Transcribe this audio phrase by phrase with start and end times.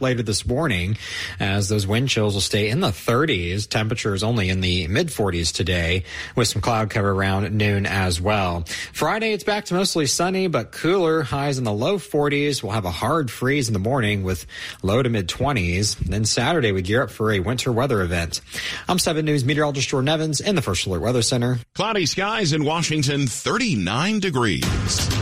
[0.00, 0.96] later this morning
[1.38, 3.68] as those wind chills will stay in the 30s.
[3.68, 6.04] Temperatures only in the mid 40s today
[6.36, 8.64] with some cloud cover around noon as well.
[8.92, 12.62] Friday, it's back to mostly sunny, but cooler highs in the low 40s.
[12.62, 14.46] We'll have a hard freeze in the morning with
[14.82, 15.96] low to mid 20s.
[15.98, 18.40] Then Saturday, we gear up for a winter weather event.
[18.88, 21.58] I'm 7 News meteorologist Jordan Evans in the First Alert Weather Center.
[21.74, 25.19] Cloudy skies in Washington, 39 degrees.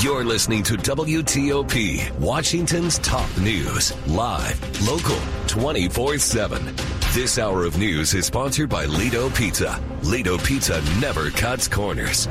[0.00, 5.16] You're listening to WTOP, Washington's top news, live, local,
[5.46, 6.76] 24 7.
[7.14, 9.82] This hour of news is sponsored by Ledo Pizza.
[10.02, 12.28] Ledo Pizza never cuts corners.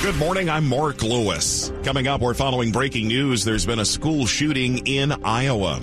[0.00, 1.70] Good morning, I'm Mark Lewis.
[1.84, 3.44] Coming up, we're following breaking news.
[3.44, 5.82] There's been a school shooting in Iowa.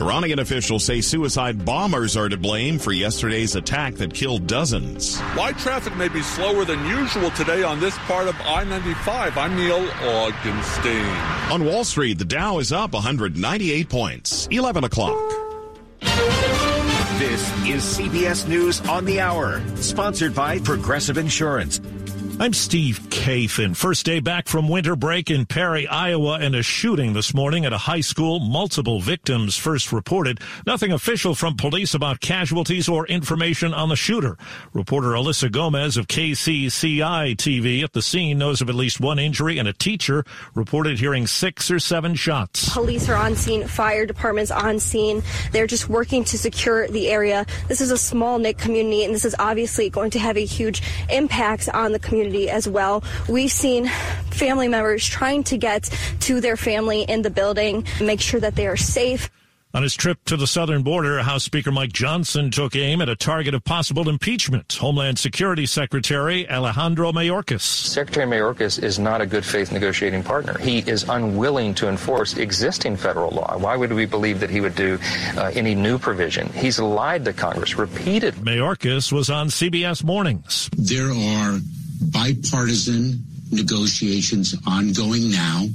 [0.00, 5.20] Iranian officials say suicide bombers are to blame for yesterday's attack that killed dozens.
[5.36, 9.36] Light traffic may be slower than usual today on this part of I 95.
[9.36, 11.50] I'm Neil Augenstein.
[11.50, 15.18] On Wall Street, the Dow is up 198 points, 11 o'clock.
[17.18, 21.80] This is CBS News on the Hour, sponsored by Progressive Insurance.
[22.40, 23.74] I'm Steve Kathan.
[23.76, 27.72] First day back from winter break in Perry, Iowa, and a shooting this morning at
[27.72, 28.38] a high school.
[28.38, 30.38] Multiple victims first reported.
[30.64, 34.38] Nothing official from police about casualties or information on the shooter.
[34.72, 39.58] Reporter Alyssa Gomez of KCCI TV at the scene knows of at least one injury,
[39.58, 42.72] and a teacher reported hearing six or seven shots.
[42.72, 45.24] Police are on scene, fire department's on scene.
[45.50, 47.46] They're just working to secure the area.
[47.66, 50.82] This is a small knit community, and this is obviously going to have a huge
[51.10, 53.02] impact on the community community as well.
[53.28, 53.88] We've seen
[54.30, 55.90] family members trying to get
[56.20, 59.30] to their family in the building, make sure that they are safe.
[59.74, 63.14] On his trip to the southern border, House Speaker Mike Johnson took aim at a
[63.14, 67.60] target of possible impeachment, Homeland Security Secretary Alejandro Mayorkas.
[67.60, 70.56] Secretary Mayorkas is not a good faith negotiating partner.
[70.58, 73.58] He is unwilling to enforce existing federal law.
[73.58, 74.98] Why would we believe that he would do
[75.36, 76.48] uh, any new provision?
[76.54, 78.42] He's lied to Congress repeatedly.
[78.42, 80.70] Mayorkas was on CBS Mornings.
[80.78, 81.60] There are
[82.00, 85.66] bipartisan negotiations ongoing now.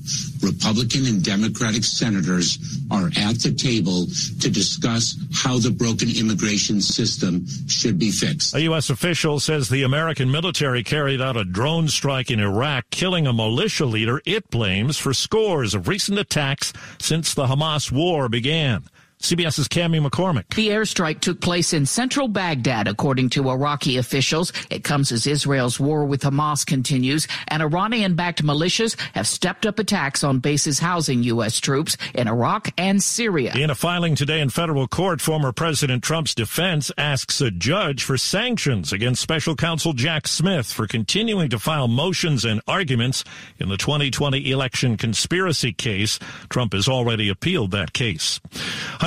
[0.42, 2.60] Republican and Democratic senators
[2.92, 4.06] are at the table
[4.42, 8.54] to discuss how the broken immigration system should be fixed.
[8.54, 8.90] A U.S.
[8.90, 13.86] official says the American military carried out a drone strike in Iraq, killing a militia
[13.86, 18.84] leader it blames for scores of recent attacks since the Hamas war began.
[19.24, 20.54] CBS's Cami McCormick.
[20.54, 24.52] The airstrike took place in central Baghdad, according to Iraqi officials.
[24.70, 30.26] It comes as Israel's war with Hamas continues, and Iranian-backed militias have stepped up attacks
[30.26, 31.62] on bases housing U.S.
[31.62, 33.54] troops in Iraq and Syria.
[33.56, 38.18] In a filing today in federal court, former President Trump's defense asks a judge for
[38.18, 43.24] sanctions against special counsel Jack Smith for continuing to file motions and arguments
[43.58, 46.20] in the 2020 election conspiracy case.
[46.50, 48.42] Trump has already appealed that case.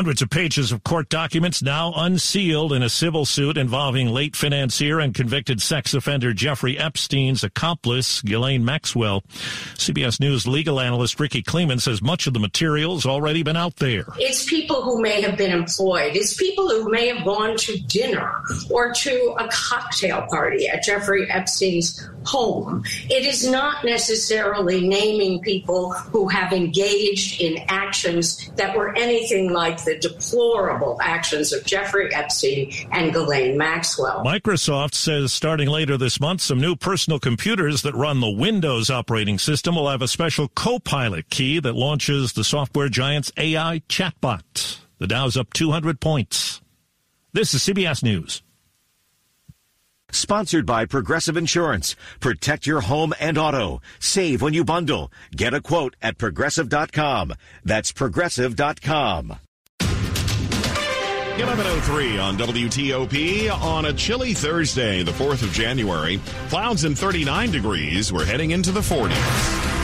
[0.06, 5.00] Hundreds of pages of court documents now unsealed in a civil suit involving late financier
[5.00, 9.22] and convicted sex offender Jeffrey Epstein's accomplice, Ghislaine Maxwell.
[9.74, 14.04] CBS News legal analyst Rikki Klieman says much of the material's already been out there.
[14.16, 16.14] It's people who may have been employed.
[16.14, 18.30] It's people who may have gone to dinner
[18.70, 22.84] or to a cocktail party at Jeffrey Epstein's home.
[23.10, 29.82] It is not necessarily naming people who have engaged in actions that were anything like
[29.84, 34.24] the deplorable actions of Jeffrey Epstein and Ghislaine Maxwell.
[34.24, 39.38] Microsoft says starting later this month, some new personal computers that run the Windows operating
[39.38, 44.78] system will have a special Copilot key that launches the software giant's AI chatbot.
[44.98, 46.60] The Dow's up 200 points.
[47.32, 48.42] This is CBS News.
[50.10, 51.96] Sponsored by Progressive Insurance.
[52.20, 53.82] Protect your home and auto.
[53.98, 55.12] Save when you bundle.
[55.36, 57.34] Get a quote at progressive.com.
[57.64, 59.36] That's progressive.com.
[61.36, 66.18] 1103 on WTOP on a chilly Thursday, the 4th of January.
[66.48, 68.10] Clouds and 39 degrees.
[68.10, 69.76] We're heading into the 40s.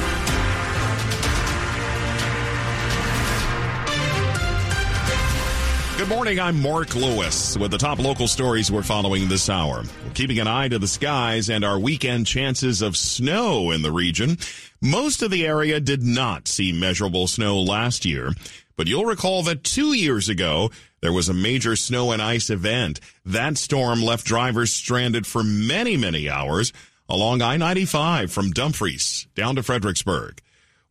[5.98, 9.84] Good morning, I'm Mark Lewis with the top local stories we're following this hour.
[10.04, 13.92] We're keeping an eye to the skies and our weekend chances of snow in the
[13.92, 14.38] region.
[14.80, 18.32] Most of the area did not see measurable snow last year,
[18.76, 20.70] but you'll recall that two years ago,
[21.00, 23.00] there was a major snow and ice event.
[23.24, 26.72] That storm left drivers stranded for many, many hours
[27.08, 30.40] along I-95 from Dumfries down to Fredericksburg.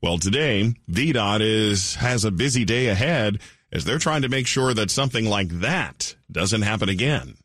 [0.01, 3.39] Well, today, VDOT is, has a busy day ahead
[3.71, 7.35] as they're trying to make sure that something like that doesn't happen again.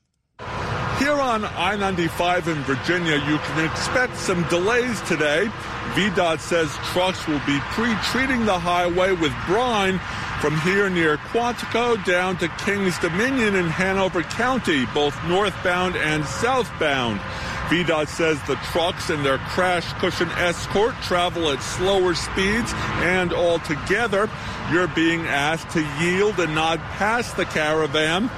[0.99, 5.51] Here on I 95 in Virginia, you can expect some delays today.
[5.93, 10.01] VDOT says trucks will be pre treating the highway with brine
[10.41, 17.21] from here near Quantico down to Kings Dominion in Hanover County, both northbound and southbound.
[17.69, 22.73] VDOT says the trucks and their crash cushion escort travel at slower speeds
[23.03, 24.31] and altogether
[24.71, 28.31] you're being asked to yield and not pass the caravan.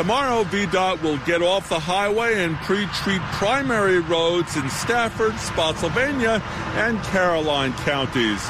[0.00, 6.40] Tomorrow, VDOT will get off the highway and pre-treat primary roads in Stafford, Spotsylvania,
[6.76, 8.42] and Caroline counties.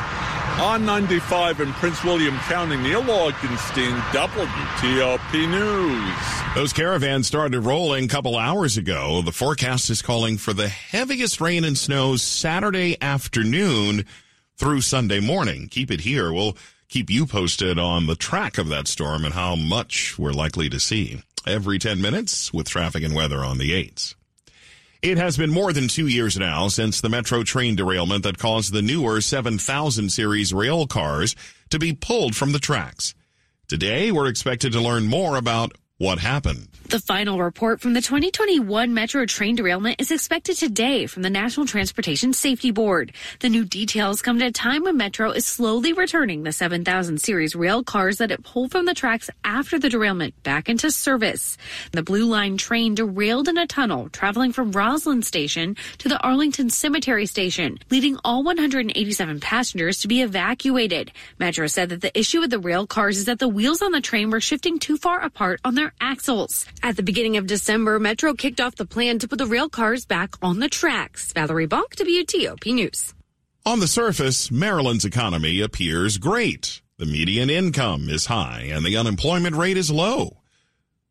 [0.61, 6.55] On 95 in Prince William County, Neil Augenstein, WTOP News.
[6.55, 9.20] Those caravans started rolling a couple hours ago.
[9.20, 14.06] The forecast is calling for the heaviest rain and snow Saturday afternoon
[14.56, 15.67] through Sunday morning.
[15.69, 16.32] Keep it here.
[16.32, 16.56] We'll
[16.88, 20.79] keep you posted on the track of that storm and how much we're likely to
[20.79, 24.14] see every 10 minutes with traffic and weather on the 8s.
[25.02, 28.72] It has been more than two years now since the metro train derailment that caused
[28.72, 31.34] the newer 7000 series rail cars
[31.70, 33.14] to be pulled from the tracks.
[33.66, 36.69] Today, we're expected to learn more about what happened.
[36.90, 41.64] The final report from the 2021 Metro train derailment is expected today from the National
[41.64, 43.12] Transportation Safety Board.
[43.38, 47.54] The new details come at a time when Metro is slowly returning the 7000 series
[47.54, 51.56] rail cars that it pulled from the tracks after the derailment back into service.
[51.92, 56.70] The Blue Line train derailed in a tunnel traveling from Rosslyn Station to the Arlington
[56.70, 61.12] Cemetery Station, leading all 187 passengers to be evacuated.
[61.38, 64.00] Metro said that the issue with the rail cars is that the wheels on the
[64.00, 66.66] train were shifting too far apart on their axles.
[66.82, 70.06] At the beginning of December, Metro kicked off the plan to put the rail cars
[70.06, 71.32] back on the tracks.
[71.32, 73.14] Valerie Bonk, WTOP News.
[73.66, 76.80] On the surface, Maryland's economy appears great.
[76.96, 80.38] The median income is high and the unemployment rate is low.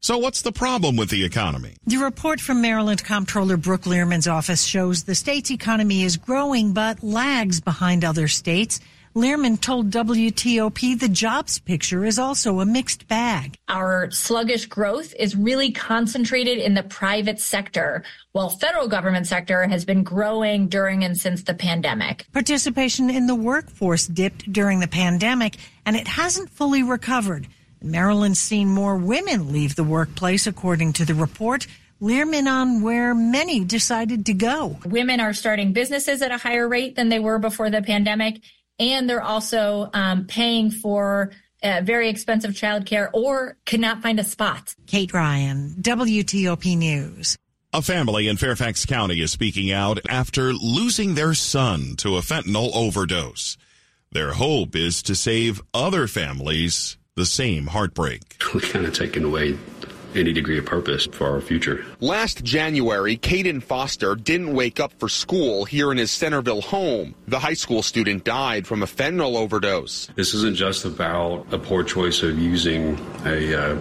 [0.01, 1.75] So what's the problem with the economy?
[1.85, 7.03] The report from Maryland Comptroller Brooke Lierman's office shows the state's economy is growing but
[7.03, 8.79] lags behind other states.
[9.15, 13.57] Lierman told WTOP the jobs picture is also a mixed bag.
[13.67, 18.03] Our sluggish growth is really concentrated in the private sector,
[18.33, 22.27] while federal government sector has been growing during and since the pandemic.
[22.33, 25.57] Participation in the workforce dipped during the pandemic
[25.87, 27.47] and it hasn't fully recovered.
[27.81, 31.65] Maryland's seen more women leave the workplace according to the report.
[32.01, 34.77] Lierman on where many decided to go.
[34.85, 38.41] Women are starting businesses at a higher rate than they were before the pandemic
[38.79, 41.31] and they're also um, paying for
[41.61, 44.75] uh, very expensive childcare or could not find a spot.
[44.87, 47.37] Kate Ryan, WTOP News.
[47.71, 52.71] A family in Fairfax County is speaking out after losing their son to a fentanyl
[52.73, 53.57] overdose.
[54.11, 58.41] Their hope is to save other families the same heartbreak.
[58.53, 59.55] We're kind of taking away
[60.15, 61.85] any degree of purpose for our future.
[61.99, 67.15] Last January, Caden Foster didn't wake up for school here in his Centreville home.
[67.27, 70.07] The high school student died from a fentanyl overdose.
[70.15, 73.79] This isn't just about a poor choice of using a uh,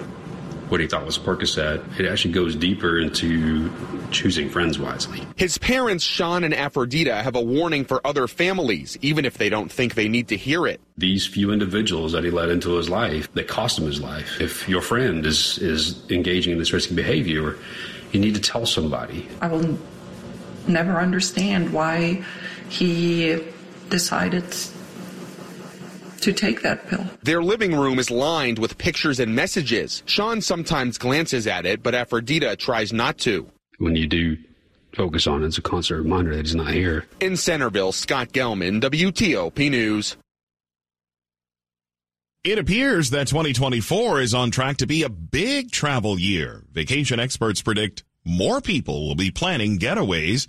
[0.71, 1.99] what he thought was Percocet.
[1.99, 3.71] It actually goes deeper into
[4.11, 5.23] choosing friends wisely.
[5.37, 9.71] His parents, Sean and Aphrodita, have a warning for other families, even if they don't
[9.71, 10.81] think they need to hear it.
[10.97, 14.41] These few individuals that he let into his life, that cost him his life.
[14.41, 17.57] If your friend is, is engaging in this risky behavior,
[18.13, 19.29] you need to tell somebody.
[19.41, 19.79] I will
[20.67, 22.25] never understand why
[22.69, 23.43] he
[23.91, 24.45] decided
[26.21, 27.05] to take that pill.
[27.23, 30.03] Their living room is lined with pictures and messages.
[30.07, 33.51] Sean sometimes glances at it, but Aphrodita tries not to.
[33.79, 34.37] When you do
[34.95, 37.07] focus on it, it's a constant reminder that he's not here.
[37.21, 40.17] In Centreville, Scott Gelman, WTOP News.
[42.45, 46.65] It appears that 2024 is on track to be a big travel year.
[46.73, 50.47] Vacation experts predict more people will be planning getaways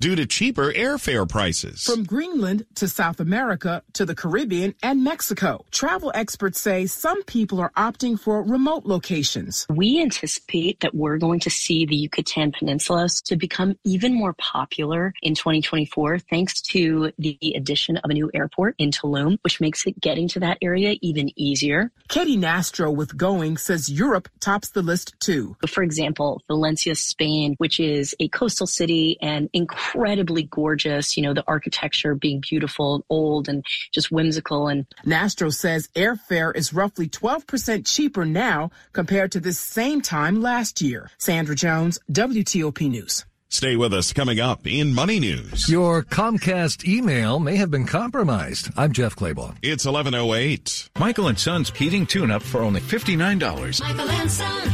[0.00, 1.84] due to cheaper airfare prices.
[1.84, 7.60] From Greenland to South America to the Caribbean and Mexico, travel experts say some people
[7.60, 9.66] are opting for remote locations.
[9.68, 15.12] We anticipate that we're going to see the Yucatan Peninsula to become even more popular
[15.22, 20.00] in 2024 thanks to the addition of a new airport in Tulum, which makes it
[20.00, 21.92] getting to that area even easier.
[22.08, 25.56] Katie Nastro with Going says Europe tops the list too.
[25.68, 29.50] For example, Valencia, Spain, which is a coastal city and
[29.94, 34.68] incredibly gorgeous, you know, the architecture being beautiful, and old, and just whimsical.
[34.68, 40.80] And Nastro says airfare is roughly 12% cheaper now compared to this same time last
[40.80, 41.10] year.
[41.18, 43.24] Sandra Jones, WTOP News.
[43.48, 45.68] Stay with us coming up in Money News.
[45.68, 48.70] Your Comcast email may have been compromised.
[48.76, 49.56] I'm Jeff Clabaugh.
[49.60, 50.90] It's 1108.
[51.00, 53.80] Michael and Son's heating tune up for only $59.
[53.80, 54.70] Michael and Son.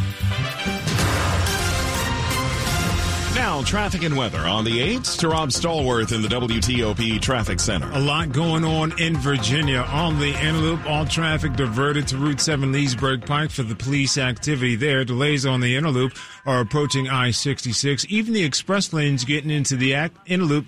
[3.46, 7.88] Now, traffic and weather on the 8th to Rob Stallworth in the WTOP Traffic Center.
[7.92, 9.82] A lot going on in Virginia.
[9.82, 14.18] On the inner loop, all traffic diverted to Route 7 Leesburg Pike for the police
[14.18, 15.04] activity there.
[15.04, 18.06] Delays on the inner loop are approaching I-66.
[18.06, 20.66] Even the express lanes getting into the inner loop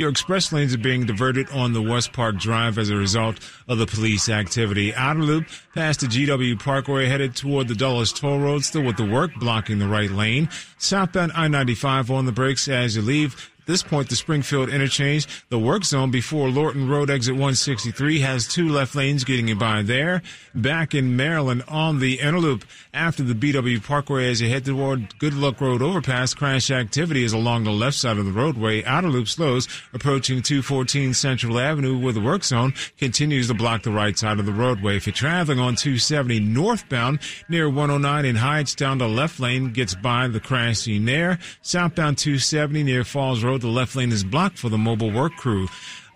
[0.00, 3.38] your express lanes are being diverted on the West Park Drive as a result
[3.68, 4.94] of the police activity.
[4.94, 9.04] Outer loop past the GW Parkway headed toward the Dulles Toll Road, still with the
[9.04, 10.48] work blocking the right lane.
[10.78, 15.84] Southbound I-95 on the brakes as you leave this point, the Springfield interchange, the work
[15.84, 20.22] zone before Lorton Road exit 163 has two left lanes getting you by there.
[20.54, 22.62] Back in Maryland on the interloop
[22.92, 27.32] after the BW Parkway as you head toward Good Luck Road overpass, crash activity is
[27.32, 28.84] along the left side of the roadway.
[28.84, 33.90] Outer loop slows approaching 214 Central Avenue where the work zone continues to block the
[33.90, 34.96] right side of the roadway.
[34.96, 39.94] If you're traveling on 270 northbound near 109 in Heights down the left lane gets
[39.94, 41.38] by the crash scene there.
[41.62, 45.68] Southbound 270 near Falls Road the left lane is blocked for the mobile work crew.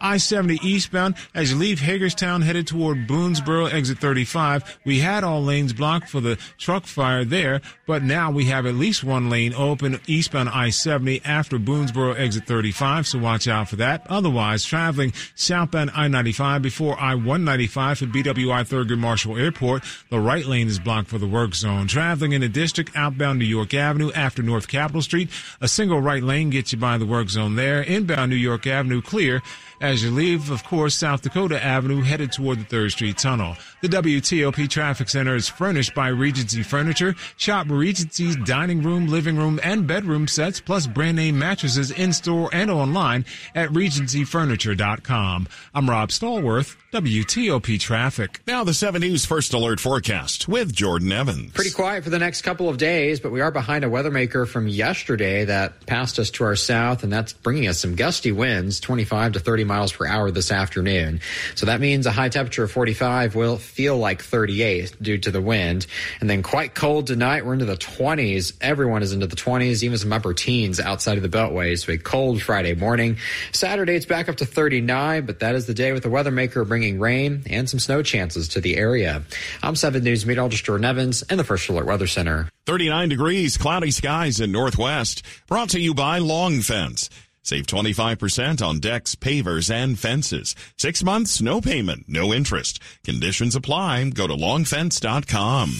[0.04, 4.80] I-70 eastbound as you leave Hagerstown headed toward Boonsboro exit 35.
[4.84, 8.74] We had all lanes blocked for the truck fire there, but now we have at
[8.74, 14.06] least one lane open eastbound I-70 after Boonsboro exit 35, so watch out for that.
[14.08, 20.78] Otherwise, traveling southbound I-95 before I-195 for BWI Thurgood Marshall Airport, the right lane is
[20.78, 21.86] blocked for the work zone.
[21.86, 25.30] Traveling in the district outbound New York Avenue after North Capitol Street,
[25.62, 27.80] a single right lane gets you by the work zone there.
[27.82, 29.40] Inbound New York Avenue clear
[29.84, 33.54] as you leave, of course, South Dakota Avenue headed toward the 3rd Street Tunnel.
[33.82, 37.14] The WTOP Traffic Center is furnished by Regency Furniture.
[37.36, 42.48] Shop Regency's dining room, living room, and bedroom sets, plus brand name mattresses in store
[42.54, 45.48] and online at regencyfurniture.com.
[45.74, 48.40] I'm Rob Stallworth, WTOP Traffic.
[48.46, 51.52] Now the 7 News First Alert Forecast with Jordan Evans.
[51.52, 54.46] Pretty quiet for the next couple of days, but we are behind a weather maker
[54.46, 58.80] from yesterday that passed us to our south, and that's bringing us some gusty winds,
[58.80, 61.20] 25 to 30 miles per hour this afternoon.
[61.54, 65.40] So that means a high temperature of 45 will feel like 38 due to the
[65.40, 65.86] wind.
[66.20, 67.44] And then quite cold tonight.
[67.44, 68.54] We're into the 20s.
[68.60, 71.78] Everyone is into the 20s, even some upper teens outside of the Beltway.
[71.78, 73.18] So a cold Friday morning.
[73.52, 76.64] Saturday, it's back up to 39, but that is the day with the weather maker
[76.64, 79.22] bringing rain and some snow chances to the area.
[79.62, 82.48] I'm 7 News meteorologist Jordan Evans in the First Alert Weather Center.
[82.66, 85.22] 39 degrees, cloudy skies in Northwest.
[85.46, 87.10] Brought to you by Long Fence.
[87.44, 90.56] Save 25% on decks, pavers, and fences.
[90.78, 92.80] Six months, no payment, no interest.
[93.04, 94.10] Conditions apply.
[94.10, 95.70] Go to longfence.com.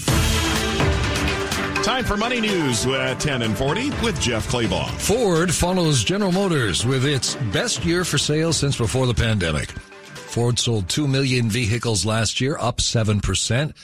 [1.83, 4.90] Time for Money News at 10 and 40 with Jeff Clabaugh.
[4.92, 9.71] Ford follows General Motors with its best year for sales since before the pandemic.
[9.71, 13.75] Ford sold 2 million vehicles last year, up 7%.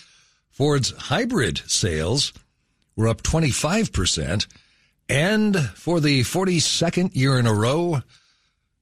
[0.51, 2.33] Ford's hybrid sales
[2.97, 4.47] were up 25%.
[5.11, 8.01] And for the 42nd year in a row,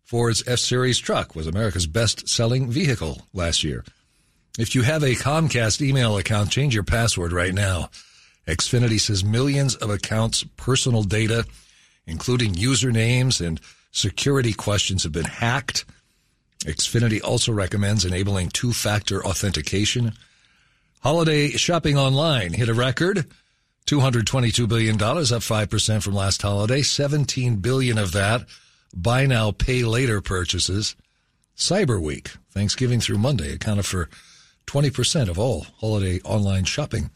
[0.04, 3.82] Ford's F Series truck was America's best selling vehicle last year.
[4.58, 7.88] If you have a Comcast email account, change your password right now.
[8.46, 11.46] Xfinity says millions of accounts' personal data,
[12.06, 13.58] including usernames and
[13.90, 15.86] security questions, have been hacked.
[16.64, 20.12] Xfinity also recommends enabling two-factor authentication.
[21.00, 23.26] Holiday shopping online hit a record.
[23.88, 26.82] $222 billion, up 5% from last holiday.
[26.82, 28.44] 17 billion of that
[28.94, 30.94] buy now, pay later purchases.
[31.56, 34.08] Cyber Week, Thanksgiving through Monday, accounted for
[34.66, 37.10] 20% of all holiday online shopping.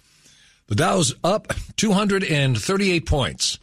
[0.68, 3.58] The Dow's up 238 points.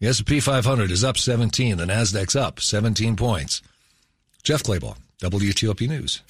[0.00, 1.76] The S&P 500 is up 17.
[1.76, 3.60] The Nasdaq's up 17 points.
[4.42, 4.96] Jeff Clabaugh.
[5.20, 6.22] WTOP News.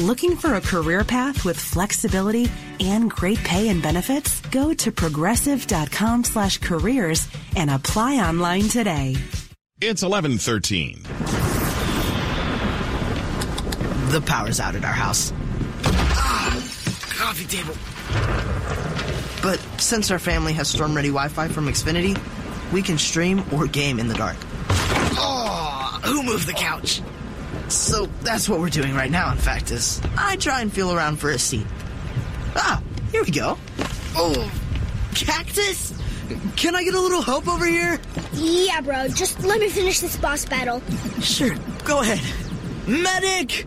[0.00, 4.40] Looking for a career path with flexibility and great pay and benefits?
[4.50, 9.16] Go to progressive.com slash careers and apply online today.
[9.80, 11.02] It's 1113.
[14.10, 15.32] The power's out at our house.
[15.84, 16.50] Ah,
[17.10, 17.74] coffee table.
[19.42, 22.18] But since our family has storm ready Wi Fi from Xfinity,
[22.72, 24.36] we can stream or game in the dark.
[25.18, 27.02] Oh, who moved the couch?
[27.72, 31.16] So that's what we're doing right now, in fact, is I try and feel around
[31.16, 31.66] for a seat.
[32.54, 33.58] Ah, here we go.
[34.14, 34.52] Oh,
[35.14, 35.92] cactus?
[36.56, 37.98] Can I get a little help over here?
[38.34, 39.08] Yeah, bro.
[39.08, 40.82] Just let me finish this boss battle.
[41.20, 42.20] Sure, go ahead.
[42.86, 43.66] Medic!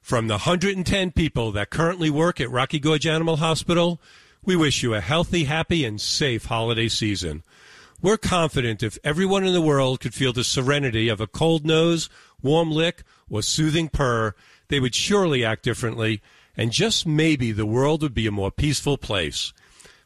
[0.00, 4.00] From the 110 people that currently work at Rocky Gorge Animal Hospital,
[4.44, 7.44] we wish you a healthy, happy, and safe holiday season.
[8.02, 12.08] We're confident if everyone in the world could feel the serenity of a cold nose,
[12.42, 14.34] warm lick, or soothing purr,
[14.68, 16.22] they would surely act differently,
[16.56, 19.52] and just maybe the world would be a more peaceful place.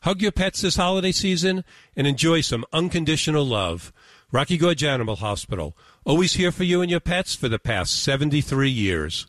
[0.02, 1.64] Hug your pets this holiday season
[1.96, 3.92] and enjoy some unconditional love.
[4.32, 8.68] Rocky Gorge Animal Hospital, always here for you and your pets for the past 73
[8.68, 9.28] years.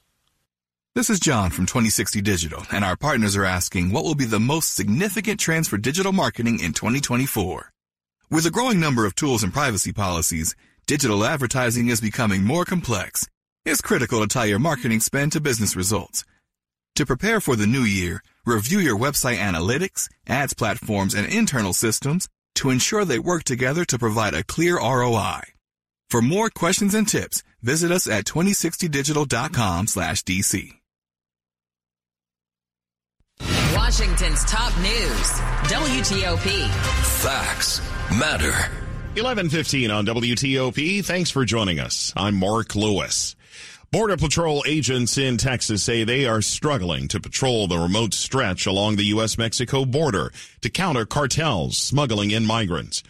[0.96, 4.40] This is John from 2060 Digital, and our partners are asking what will be the
[4.40, 7.70] most significant trends for digital marketing in 2024.
[8.32, 10.56] With a growing number of tools and privacy policies,
[10.88, 13.28] digital advertising is becoming more complex.
[13.66, 16.24] It's critical to tie your marketing spend to business results.
[16.96, 22.30] To prepare for the new year, review your website analytics, ads platforms, and internal systems
[22.56, 25.42] to ensure they work together to provide a clear ROI.
[26.10, 30.72] For more questions and tips, visit us at 2060digital.com slash DC.
[33.86, 35.32] Washington's top news,
[35.70, 36.68] WTOP.
[37.22, 37.80] Facts
[38.18, 38.50] matter.
[39.14, 41.06] 1115 on WTOP.
[41.06, 42.12] Thanks for joining us.
[42.18, 43.36] I'm Mark Lewis.
[43.92, 48.96] Border Patrol agents in Texas say they are struggling to patrol the remote stretch along
[48.96, 53.04] the U.S.-Mexico border to counter cartels smuggling in migrants.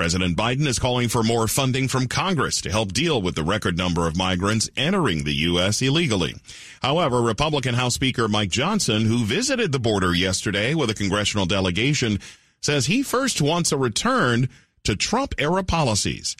[0.00, 3.76] President Biden is calling for more funding from Congress to help deal with the record
[3.76, 5.82] number of migrants entering the U.S.
[5.82, 6.36] illegally.
[6.80, 12.18] However, Republican House Speaker Mike Johnson, who visited the border yesterday with a congressional delegation,
[12.62, 14.48] says he first wants a return
[14.84, 16.34] to Trump era policies.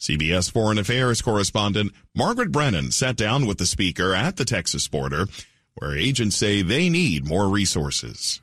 [0.00, 5.26] CBS Foreign Affairs correspondent Margaret Brennan sat down with the speaker at the Texas border,
[5.76, 8.40] where agents say they need more resources.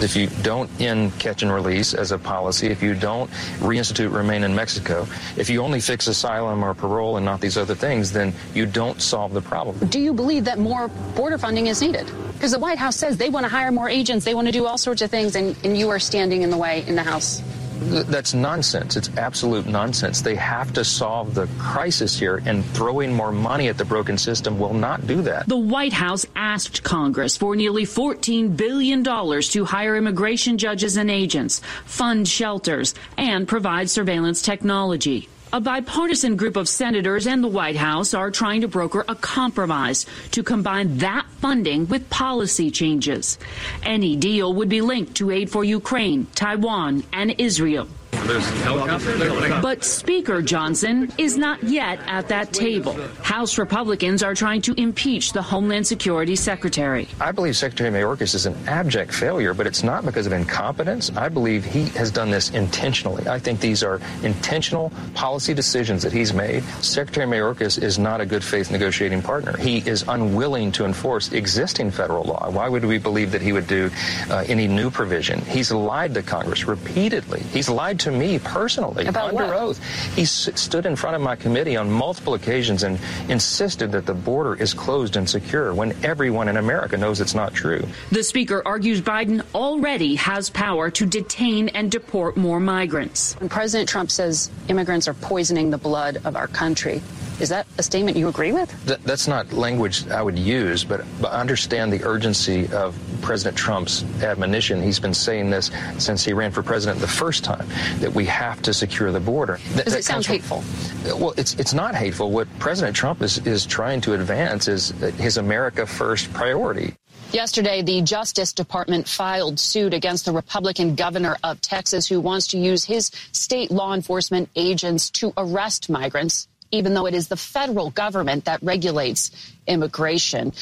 [0.00, 3.30] If you don't end catch and release as a policy, if you don't
[3.60, 7.76] reinstitute remain in Mexico, if you only fix asylum or parole and not these other
[7.76, 9.78] things, then you don't solve the problem.
[9.88, 12.10] Do you believe that more border funding is needed?
[12.32, 14.66] Because the White House says they want to hire more agents, they want to do
[14.66, 17.40] all sorts of things, and, and you are standing in the way in the House.
[17.84, 18.96] That's nonsense.
[18.96, 20.22] It's absolute nonsense.
[20.22, 24.58] They have to solve the crisis here, and throwing more money at the broken system
[24.58, 25.48] will not do that.
[25.48, 31.60] The White House asked Congress for nearly $14 billion to hire immigration judges and agents,
[31.84, 35.28] fund shelters, and provide surveillance technology.
[35.52, 40.06] A bipartisan group of senators and the White House are trying to broker a compromise
[40.32, 43.38] to combine that funding with policy changes.
[43.82, 47.86] Any deal would be linked to aid for Ukraine, Taiwan, and Israel.
[48.24, 52.94] But Speaker Johnson is not yet at that table.
[53.22, 57.06] House Republicans are trying to impeach the Homeland Security Secretary.
[57.20, 61.10] I believe Secretary Mayorkas is an abject failure, but it's not because of incompetence.
[61.16, 63.28] I believe he has done this intentionally.
[63.28, 66.64] I think these are intentional policy decisions that he's made.
[66.80, 69.56] Secretary Mayorkas is not a good faith negotiating partner.
[69.58, 72.50] He is unwilling to enforce existing federal law.
[72.50, 73.90] Why would we believe that he would do
[74.30, 75.40] uh, any new provision?
[75.42, 77.40] He's lied to Congress repeatedly.
[77.52, 79.54] He's lied to me personally About under what?
[79.56, 80.14] oath.
[80.14, 82.98] He s- stood in front of my committee on multiple occasions and
[83.28, 87.52] insisted that the border is closed and secure when everyone in America knows it's not
[87.54, 87.86] true.
[88.12, 93.34] The speaker argues Biden already has power to detain and deport more migrants.
[93.40, 97.02] When President Trump says immigrants are poisoning the blood of our country,
[97.40, 98.70] is that a statement you agree with?
[98.86, 104.04] Th- that's not language I would use, but, but understand the urgency of President Trump's
[104.22, 104.82] admonition.
[104.82, 107.66] He's been saying this since he ran for president the first time
[108.00, 109.58] that we have to secure the border.
[109.72, 110.62] Th- Does it sound from-
[111.04, 112.30] Well, it's it's not hateful.
[112.30, 116.94] What President Trump is is trying to advance is uh, his America First priority.
[117.32, 122.58] Yesterday, the Justice Department filed suit against the Republican governor of Texas who wants to
[122.58, 127.90] use his state law enforcement agents to arrest migrants, even though it is the federal
[127.90, 129.30] government that regulates
[129.66, 130.52] immigration.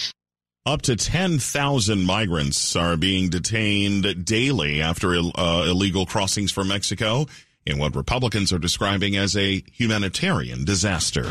[0.64, 7.26] Up to 10,000 migrants are being detained daily after uh, illegal crossings from Mexico
[7.66, 11.24] in what Republicans are describing as a humanitarian disaster.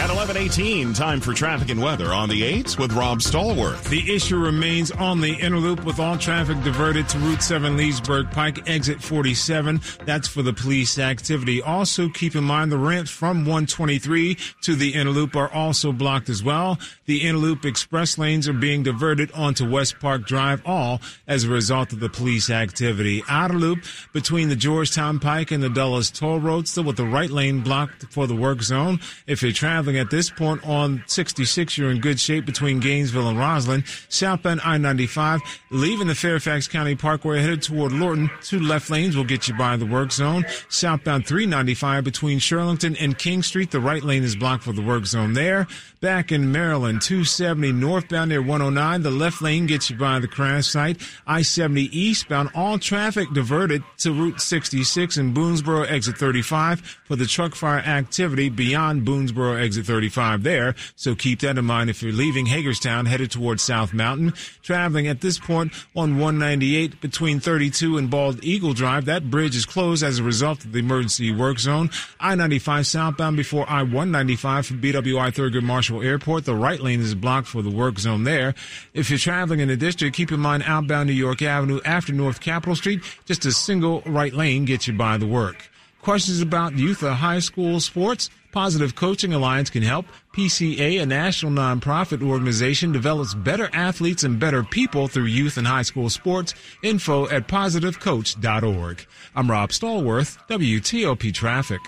[0.00, 3.82] At 11:18, time for traffic and weather on the 8s with Rob Stallworth.
[3.88, 8.30] The issue remains on the inner loop with all traffic diverted to Route 7 Leesburg
[8.30, 9.80] Pike, exit 47.
[10.04, 11.60] That's for the police activity.
[11.60, 16.28] Also, keep in mind the ramps from 123 to the inner loop are also blocked
[16.28, 16.78] as well.
[17.06, 21.48] The inner loop express lanes are being diverted onto West Park Drive, all as a
[21.48, 23.24] result of the police activity.
[23.28, 23.80] Outer loop
[24.12, 28.04] between the Georgetown Pike and the Dulles Toll Road, still with the right lane blocked
[28.12, 29.00] for the work zone.
[29.26, 33.38] If you're traveling at this point on 66, you're in good shape between Gainesville and
[33.38, 33.86] Rosslyn.
[34.12, 38.30] Southbound I-95, leaving the Fairfax County Parkway headed toward Lorton.
[38.42, 40.44] Two left lanes will get you by the work zone.
[40.68, 45.06] Southbound 395 between Shirlington and King Street, the right lane is blocked for the work
[45.06, 45.66] zone there.
[46.00, 50.68] Back in Maryland, 270 northbound near 109, the left lane gets you by the crash
[50.68, 51.00] site.
[51.26, 57.56] I-70 eastbound, all traffic diverted to Route 66 in Boonsboro, exit 35 for the truck
[57.56, 60.76] fire activity beyond Boonsboro, exit 35 there.
[60.94, 64.34] So keep that in mind if you're leaving Hagerstown headed towards South Mountain.
[64.62, 69.06] Traveling at this point on 198 between 32 and Bald Eagle Drive.
[69.06, 71.90] That bridge is closed as a result of the emergency work zone.
[72.20, 76.44] I-95 southbound before I-195 from BWI Thurgood Marshall Airport.
[76.44, 78.54] The right lane is blocked for the work zone there.
[78.94, 82.40] If you're traveling in the district, keep in mind outbound New York Avenue after North
[82.40, 83.02] Capitol Street.
[83.24, 85.70] Just a single right lane gets you by the work.
[86.02, 88.30] Questions about youth or high school sports?
[88.52, 90.06] Positive Coaching Alliance can help.
[90.32, 95.82] PCA, a national nonprofit organization, develops better athletes and better people through youth and high
[95.82, 96.54] school sports.
[96.82, 99.06] Info at positivecoach.org.
[99.34, 101.80] I'm Rob Stallworth, WTOP Traffic.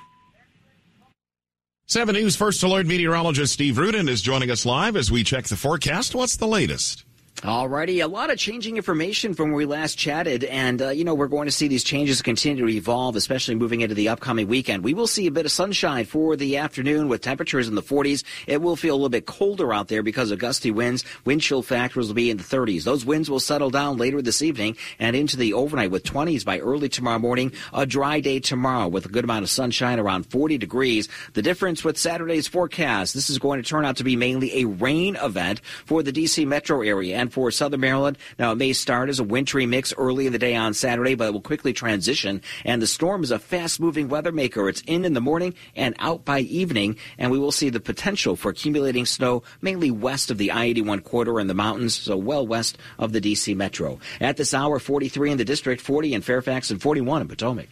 [1.91, 5.57] 7 News First Alert meteorologist Steve Rudin is joining us live as we check the
[5.57, 6.15] forecast.
[6.15, 7.05] What's the latest?
[7.43, 11.15] Alrighty, a lot of changing information from when we last chatted, and uh, you know
[11.15, 14.85] we're going to see these changes continue to evolve, especially moving into the upcoming weekend.
[14.85, 18.25] We will see a bit of sunshine for the afternoon with temperatures in the 40s.
[18.47, 21.03] It will feel a little bit colder out there because of gusty winds.
[21.25, 22.85] Wind chill factors will be in the 30s.
[22.85, 26.59] Those winds will settle down later this evening and into the overnight with 20s by
[26.59, 27.55] early tomorrow morning.
[27.73, 31.09] A dry day tomorrow with a good amount of sunshine around 40 degrees.
[31.33, 34.67] The difference with Saturday's forecast, this is going to turn out to be mainly a
[34.67, 38.19] rain event for the DC metro area and for southern Maryland.
[38.39, 41.29] Now, it may start as a wintry mix early in the day on Saturday, but
[41.29, 42.43] it will quickly transition.
[42.65, 44.69] And the storm is a fast moving weather maker.
[44.69, 46.97] It's in in the morning and out by evening.
[47.19, 51.01] And we will see the potential for accumulating snow mainly west of the I 81
[51.01, 53.99] corridor in the mountains, so well west of the DC metro.
[54.21, 57.69] At this hour, 43 in the district, 40 in Fairfax, and 41 in Potomac.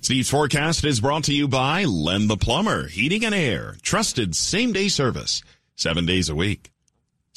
[0.00, 4.72] Steve's forecast is brought to you by Len the Plumber, Heating and Air, trusted same
[4.72, 5.42] day service,
[5.74, 6.70] seven days a week.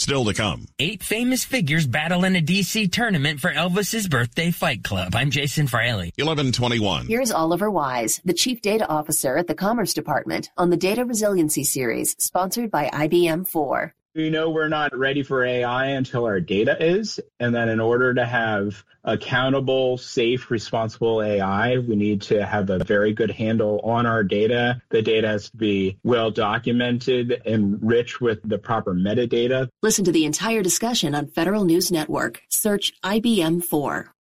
[0.01, 0.65] Still to come.
[0.79, 5.13] Eight famous figures battle in a DC tournament for Elvis's birthday fight club.
[5.13, 6.11] I'm Jason Fraley.
[6.17, 7.05] 1121.
[7.05, 11.63] Here's Oliver Wise, the Chief Data Officer at the Commerce Department, on the Data Resiliency
[11.63, 13.93] Series, sponsored by IBM 4.
[14.13, 17.19] We know we're not ready for AI until our data is.
[17.39, 22.83] And then in order to have accountable, safe, responsible AI, we need to have a
[22.83, 24.81] very good handle on our data.
[24.89, 29.69] The data has to be well documented and rich with the proper metadata.
[29.81, 32.41] Listen to the entire discussion on Federal News Network.
[32.49, 34.13] Search IBM 4.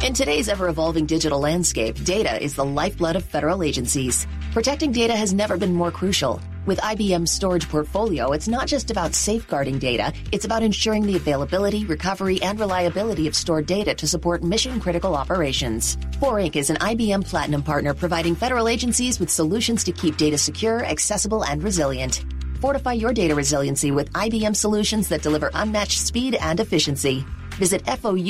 [0.00, 4.28] In today's ever evolving digital landscape, data is the lifeblood of federal agencies.
[4.52, 6.40] Protecting data has never been more crucial.
[6.66, 11.84] With IBM's storage portfolio, it's not just about safeguarding data, it's about ensuring the availability,
[11.84, 15.96] recovery, and reliability of stored data to support mission critical operations.
[16.20, 20.84] 4Inc is an IBM Platinum partner providing federal agencies with solutions to keep data secure,
[20.84, 22.24] accessible, and resilient.
[22.60, 27.26] Fortify your data resiliency with IBM solutions that deliver unmatched speed and efficiency.
[27.58, 28.24] Visit FOURINC.com.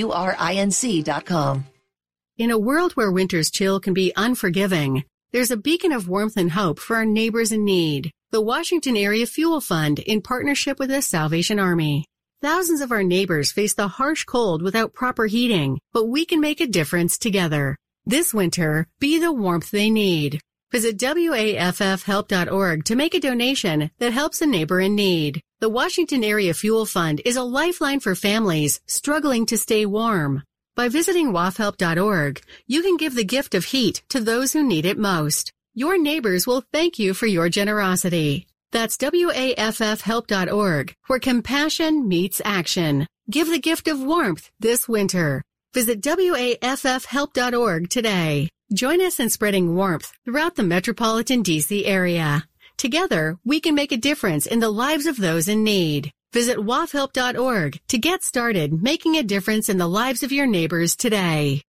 [2.39, 6.53] In a world where winter's chill can be unforgiving, there's a beacon of warmth and
[6.53, 8.11] hope for our neighbors in need.
[8.31, 12.05] The Washington Area Fuel Fund in partnership with the Salvation Army.
[12.41, 16.61] Thousands of our neighbors face the harsh cold without proper heating, but we can make
[16.61, 17.77] a difference together.
[18.07, 20.41] This winter, be the warmth they need.
[20.71, 25.41] Visit WAFFhelp.org to make a donation that helps a neighbor in need.
[25.61, 30.45] The Washington Area Fuel Fund is a lifeline for families struggling to stay warm.
[30.77, 34.97] By visiting WAFHelp.org, you can give the gift of heat to those who need it
[34.97, 35.53] most.
[35.75, 38.47] Your neighbors will thank you for your generosity.
[38.71, 43.09] That's WAFFhelp.org, where compassion meets action.
[43.29, 45.43] Give the gift of warmth this winter.
[45.75, 48.49] Visit WAFFhelp.org today.
[48.73, 52.47] Join us in spreading warmth throughout the metropolitan DC area.
[52.79, 56.13] Together, we can make a difference in the lives of those in need.
[56.33, 61.63] Visit wafhelp.org to get started making a difference in the lives of your neighbors today.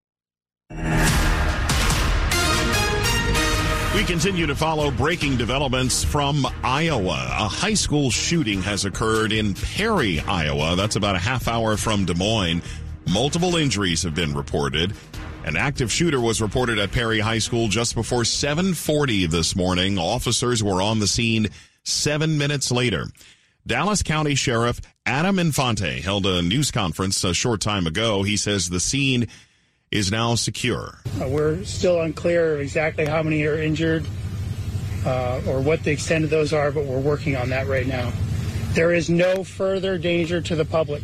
[3.92, 7.26] We continue to follow breaking developments from Iowa.
[7.38, 10.76] A high school shooting has occurred in Perry, Iowa.
[10.76, 12.62] That's about a half hour from Des Moines.
[13.12, 14.94] Multiple injuries have been reported.
[15.44, 19.98] An active shooter was reported at Perry High School just before 740 this morning.
[19.98, 21.48] Officers were on the scene
[21.82, 23.06] seven minutes later.
[23.66, 28.22] Dallas County Sheriff Adam Infante held a news conference a short time ago.
[28.22, 29.28] He says the scene
[29.90, 30.98] is now secure.
[31.20, 34.04] Uh, we're still unclear of exactly how many are injured
[35.06, 38.12] uh, or what the extent of those are, but we're working on that right now.
[38.72, 41.02] There is no further danger to the public.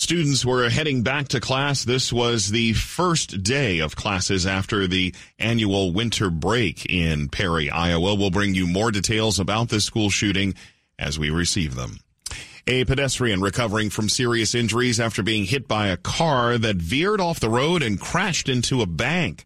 [0.00, 1.82] Students were heading back to class.
[1.82, 8.14] This was the first day of classes after the annual winter break in Perry, Iowa.
[8.14, 10.54] We'll bring you more details about this school shooting
[11.00, 11.98] as we receive them.
[12.68, 17.40] A pedestrian recovering from serious injuries after being hit by a car that veered off
[17.40, 19.44] the road and crashed into a bank.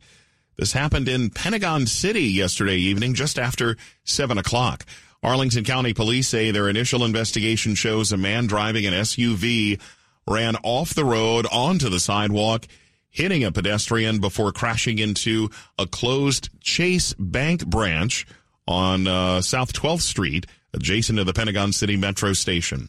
[0.56, 4.84] This happened in Pentagon City yesterday evening, just after 7 o'clock.
[5.22, 9.80] Arlington County Police say their initial investigation shows a man driving an SUV
[10.26, 12.66] ran off the road onto the sidewalk,
[13.10, 18.26] hitting a pedestrian before crashing into a closed Chase Bank branch
[18.66, 22.88] on uh, South 12th Street, adjacent to the Pentagon City Metro Station.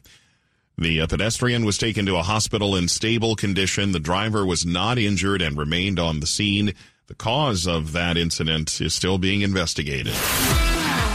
[0.78, 3.92] The uh, pedestrian was taken to a hospital in stable condition.
[3.92, 6.74] The driver was not injured and remained on the scene.
[7.08, 10.14] The cause of that incident is still being investigated.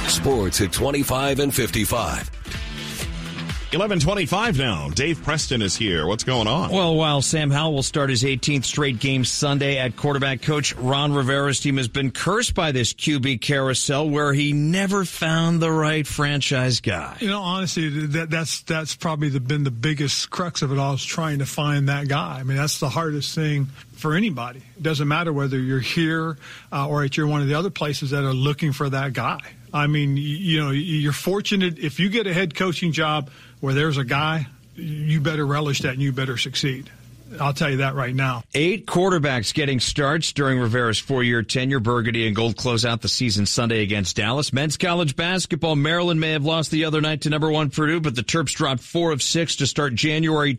[0.09, 2.38] Sports at 25 and 55.
[3.69, 4.89] 1125 now.
[4.89, 6.07] Dave Preston is here.
[6.07, 6.71] What's going on?
[6.71, 11.13] Well, while Sam Howell will start his 18th straight game Sunday at quarterback, coach Ron
[11.13, 16.07] Rivera's team has been cursed by this QB carousel where he never found the right
[16.07, 17.19] franchise guy.
[17.21, 20.95] You know, honestly, that, that's that's probably the, been the biggest crux of it all
[20.95, 22.39] is trying to find that guy.
[22.41, 24.63] I mean, that's the hardest thing for anybody.
[24.79, 26.39] It doesn't matter whether you're here
[26.73, 29.41] uh, or at you're one of the other places that are looking for that guy.
[29.75, 33.99] I mean, you know, you're fortunate if you get a head coaching job where there's
[33.99, 36.91] a guy, you better relish that and you better succeed.
[37.39, 38.43] I'll tell you that right now.
[38.55, 41.79] Eight quarterbacks getting starts during Rivera's four-year tenure.
[41.79, 44.51] Burgundy and Gold close out the season Sunday against Dallas.
[44.51, 45.77] Men's college basketball.
[45.77, 48.81] Maryland may have lost the other night to number one Purdue, but the Terps dropped
[48.81, 50.55] four of six to start January